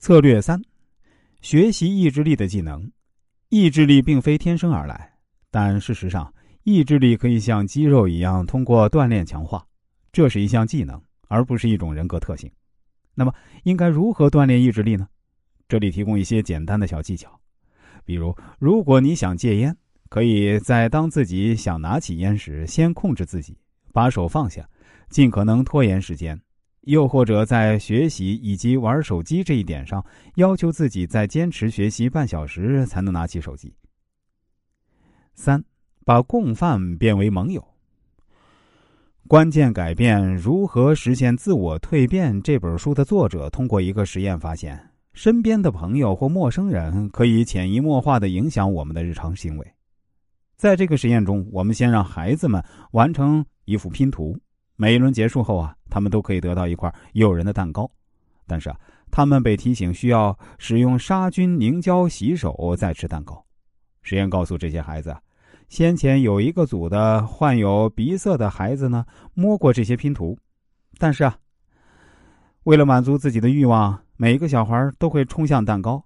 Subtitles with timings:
[0.00, 0.58] 策略三：
[1.42, 2.90] 学习意志力的技能。
[3.50, 5.12] 意志力并非天生而来，
[5.50, 9.62] 但事实上，意志力可以像肌肉一样通过锻炼强化。
[10.10, 12.50] 这是一项技能，而不是一种人格特性。
[13.14, 13.34] 那么，
[13.64, 15.06] 应该如何锻炼意志力呢？
[15.68, 17.38] 这里提供一些简单的小技巧。
[18.06, 19.76] 比如，如果你想戒烟，
[20.08, 23.54] 可以在当自己想拿起烟时，先控制自己，
[23.92, 24.66] 把手放下，
[25.10, 26.34] 尽可能拖延时间；
[26.82, 30.04] 又或者在学习以及玩手机这一点上，
[30.36, 33.74] 要求自己在坚持学习半小时才能拿起手机。
[35.34, 35.62] 三，
[36.04, 37.66] 把共犯变为盟友。
[39.28, 42.40] 关键改变如何实现自我蜕变？
[42.42, 44.80] 这本书的作者通过一个实验发现。
[45.12, 49.74] 身边的朋友或陌生人可以潜移默化的影响我们的日常行为。
[50.56, 54.38] 在这个实验中，我们先让孩子们完成一幅拼图，
[54.76, 57.90] 每一轮结束后啊，他们都可以得到一块诱人的蛋糕。
[58.46, 58.80] 但是啊，
[59.10, 63.44] 他们被提醒需要使用杀菌凝胶洗手再吃蛋糕。
[64.02, 65.14] 实验告诉这些孩子，
[65.68, 70.38] 先前有一个组的患有鼻塞的孩子呢，摸过这些拼图，
[70.98, 71.36] 但是啊，
[72.62, 74.00] 为了满足自己的欲望。
[74.16, 76.04] 每个小孩都会冲向蛋糕，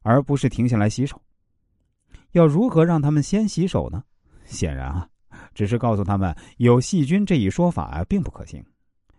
[0.00, 1.20] 而不是停下来洗手。
[2.30, 4.02] 要如何让他们先洗手呢？
[4.46, 5.06] 显然啊，
[5.52, 8.64] 只是告诉他们有细菌这一说法并不可行。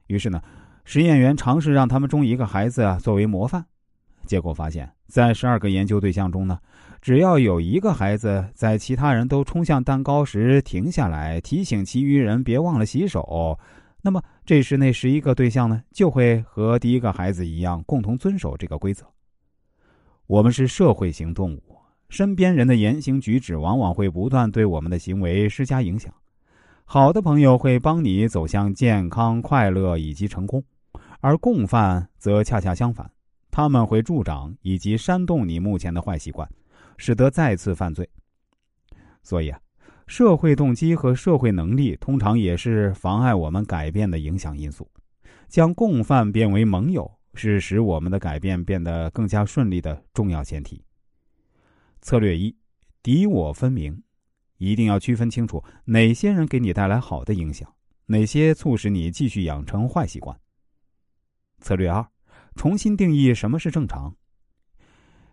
[0.07, 0.41] 于是呢，
[0.83, 3.65] 实验员尝试让他们中一个孩子啊作为模范。
[4.25, 6.57] 结果发现，在十二个研究对象中呢，
[7.01, 13.59] 只要有一个孩子在其他人都冲向蛋糕时停下来，提醒其余人别忘了洗手。
[14.01, 19.05] 那么，这时那十一个对象呢，就会和第一个孩子一样，共同遵守这个规则。
[20.27, 21.61] 我们是社会型动物，
[22.07, 26.13] 身边人的言行举止往往会不断对我们的行为施加影响。
[26.85, 30.63] 好的朋友会帮你走向健康、快乐以及成功，
[31.19, 33.11] 而共犯则恰恰相反，
[33.49, 36.47] 他们会助长以及煽动你目前的坏习惯，
[36.97, 38.09] 使得再次犯罪。
[39.21, 39.59] 所以啊。
[40.05, 44.85] 社会动机和社会能力通常也是妨碍我们改变的影响因素。
[45.47, 50.83] 将共犯变为盟友，是使我们的改变变得更加顺利的重要前提。
[52.01, 52.53] 策略一：
[53.01, 54.02] 敌我分明，
[54.63, 57.67] 一定要区分清楚哪些人给你带来好的影响，
[58.05, 60.37] 哪些促使你继续养成坏习惯。
[61.59, 62.05] 策略二：
[62.55, 64.15] 重新定义什么是正常。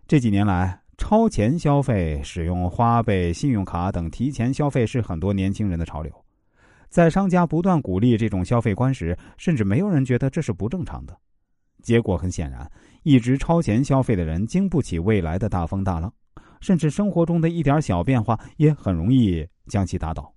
[0.07, 0.79] 这几年来。
[0.97, 6.25] 超前消费、使用花呗、信用卡等提前消费是很多年轻人的潮流。
[6.89, 11.17] 在商家不断鼓励这种消费观时，甚至没有人觉得这是不正常的。
[11.81, 12.71] 结果很显然，
[13.01, 16.13] 一直超前消费的人经不起未来的大风大浪，
[16.61, 20.33] 甚至生活中的一点小变化也很容易将其打倒。